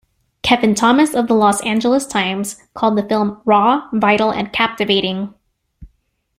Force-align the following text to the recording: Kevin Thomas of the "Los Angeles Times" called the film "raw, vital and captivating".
Kevin 0.41 0.73
Thomas 0.73 1.13
of 1.13 1.27
the 1.27 1.35
"Los 1.35 1.61
Angeles 1.63 2.07
Times" 2.07 2.55
called 2.73 2.97
the 2.97 3.03
film 3.07 3.39
"raw, 3.45 3.87
vital 3.93 4.31
and 4.31 4.51
captivating". 4.51 5.35